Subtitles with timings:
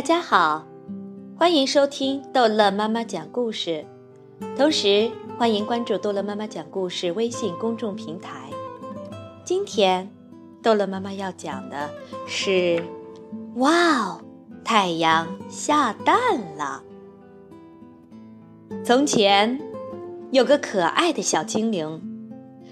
[0.00, 0.66] 大家好，
[1.36, 3.84] 欢迎收听逗乐妈妈讲故事，
[4.56, 8.48] 同时欢迎关注逗乐妈妈讲故事微信公众平台。
[9.44, 10.10] 今天，
[10.62, 11.90] 逗乐妈妈要讲的
[12.26, 12.82] 是：
[13.56, 14.22] 哇哦，
[14.64, 16.16] 太阳下蛋
[16.56, 16.82] 了！
[18.82, 19.60] 从前
[20.30, 22.00] 有个可爱的小精灵，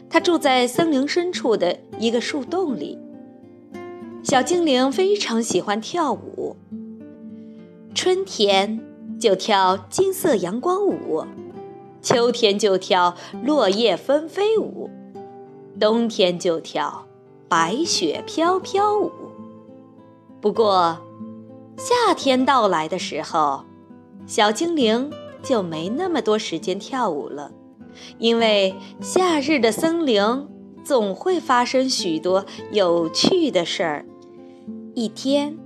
[0.09, 2.99] 它住在森林深处的一个树洞里。
[4.23, 6.57] 小精灵非常喜欢跳舞。
[7.99, 8.79] 春天
[9.21, 11.25] 就跳金色阳光舞，
[12.01, 14.89] 秋天就跳落叶纷飞舞，
[15.81, 17.07] 冬天就跳
[17.49, 19.11] 白雪飘飘舞。
[20.41, 20.97] 不过，
[21.77, 23.65] 夏天到来的时候，
[24.29, 25.11] 小精灵
[25.43, 27.51] 就没那么多时间跳舞了，
[28.19, 30.23] 因为夏日的森林
[30.85, 34.07] 总会发生许多有趣的事儿。
[34.95, 35.59] 一天，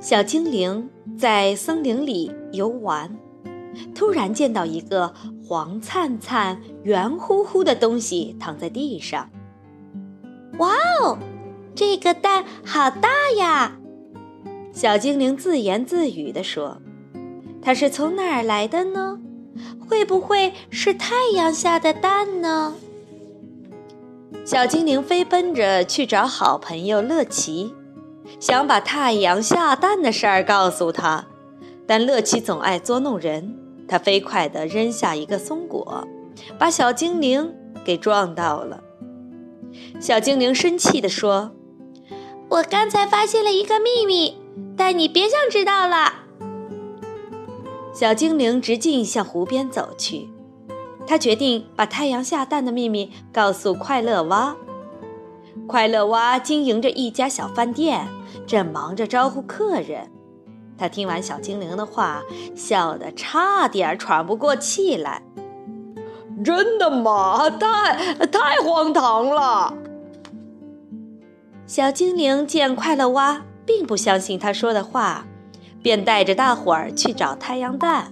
[0.00, 0.90] 小精灵。
[1.16, 3.16] 在森林里游玩，
[3.92, 5.12] 突然见到一个
[5.44, 9.28] 黄灿灿、圆乎乎的东西躺在地上。
[10.58, 10.70] 哇
[11.02, 11.18] 哦，
[11.74, 13.78] 这个蛋好大呀！
[14.72, 16.80] 小精灵自言自语地说
[17.60, 19.18] ：“它是从哪儿来的呢？
[19.80, 22.74] 会不会是太阳下的蛋呢？”
[24.46, 27.74] 小精灵飞奔着去找好朋友乐奇。
[28.40, 31.26] 想把太阳下蛋的事儿告诉他，
[31.86, 33.56] 但乐奇总爱捉弄人。
[33.88, 36.06] 他飞快地扔下一个松果，
[36.58, 37.54] 把小精灵
[37.84, 38.80] 给撞到了。
[39.98, 41.52] 小精灵生气地说
[42.50, 44.36] ：“我刚才发现了一个秘密，
[44.76, 46.12] 但你别想知道了。”
[47.94, 50.28] 小精灵直径向湖边走去，
[51.06, 54.54] 他决定把太阳下蛋的秘密告诉快乐蛙。
[55.66, 58.06] 快乐蛙经营着一家小饭店。
[58.48, 60.10] 正忙着招呼客人，
[60.78, 62.22] 他听完小精灵的话，
[62.56, 65.22] 笑得差点喘不过气来。
[66.42, 67.50] 真的吗？
[67.50, 69.74] 太太荒唐了！
[71.66, 75.26] 小精灵见快乐蛙并不相信他说的话，
[75.82, 78.08] 便带着大伙儿去找太阳蛋。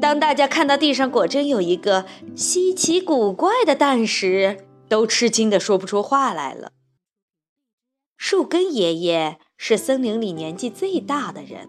[0.00, 2.04] 当大家看到地上果真有一个
[2.36, 4.58] 稀奇古怪的蛋时，
[4.88, 6.70] 都吃惊的说不出话来了。
[8.16, 11.68] 树根爷爷是森林里年纪最大的人，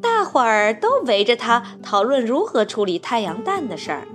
[0.00, 4.06] 大伙儿都围着他讨论如何处理太阳蛋的事儿。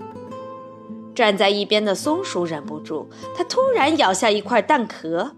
[1.15, 5.31] 站在一边的松鼠忍不住，他突然咬下一块蛋壳，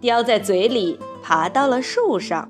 [0.00, 2.48] 叼在嘴里，爬到了树上。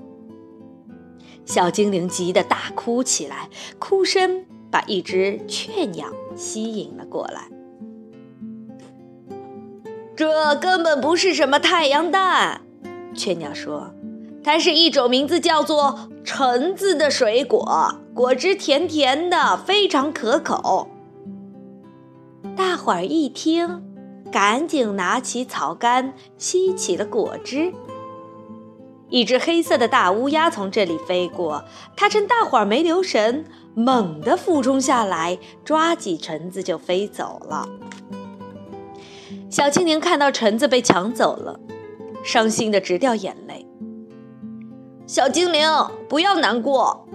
[1.46, 3.48] 小精灵急得大哭起来，
[3.78, 7.48] 哭声把一只雀鸟吸引了过来。
[10.16, 12.63] 这根本不是什么太阳蛋。
[13.14, 13.94] 雀鸟说
[14.44, 20.88] ：“它是一种名字叫做橙子的水果，果汁甜甜的，非常可口。”
[22.56, 23.82] 大伙儿一听，
[24.30, 27.72] 赶紧拿起草杆吸起了果汁。
[29.10, 31.64] 一只黑色的大乌鸦从这里飞过，
[31.96, 37.68] 它趁大伙儿没留神，猛地俯冲下来，抓起橙子就飞走了。
[39.50, 41.60] 小精灵看到橙子被抢走了。
[42.24, 43.64] 伤心的直掉眼泪。
[45.06, 45.68] 小精灵，
[46.08, 47.06] 不要难过，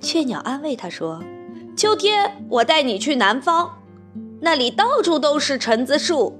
[0.00, 1.22] 雀鸟安慰他说
[1.76, 3.70] ：“秋天我带你去南方，
[4.40, 6.38] 那里到处都是橙子树，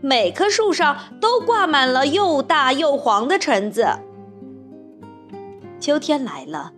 [0.00, 3.86] 每棵树上都挂满了又大又黄的橙子。”
[5.78, 6.72] 秋天来了，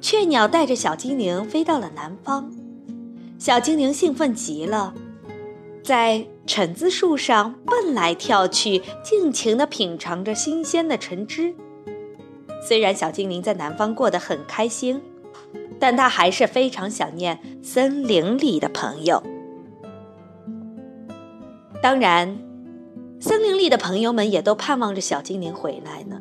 [0.00, 2.50] 雀鸟带着小精灵飞到了南方，
[3.38, 4.94] 小精灵兴奋极了。
[5.82, 11.54] 在橙子树上蹦来跳去，尽情地品尝着新鲜的橙汁。
[12.66, 15.00] 虽然小精灵在南方过得很开心，
[15.78, 19.22] 但他还是非常想念森林里的朋友。
[21.82, 22.38] 当然，
[23.20, 26.20] 森林里的朋友们也都盼望着小精灵回来呢，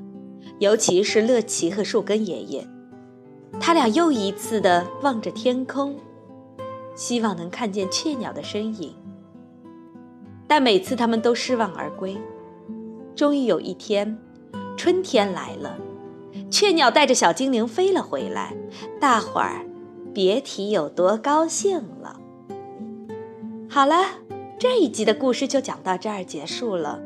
[0.59, 2.67] 尤其是乐奇和树根爷爷。
[3.59, 5.97] 他俩又一次地望着天空，
[6.96, 8.96] 希望能看见雀鸟的身影。
[10.53, 12.16] 但每次他们都失望而归。
[13.16, 14.20] 终于有一天，
[14.78, 15.79] 春天来了，
[16.52, 18.53] 雀鸟带着小精灵飞了回来，
[19.02, 19.66] 大伙儿
[20.14, 22.20] 别提有多高兴了。
[23.67, 23.96] 好了，
[24.59, 27.02] 这一集的故事就讲到这儿结束了。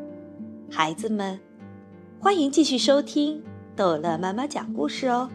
[0.69, 1.39] 孩子们，
[2.19, 3.41] 欢迎继续收听
[3.77, 5.29] 逗乐妈妈讲故事哦。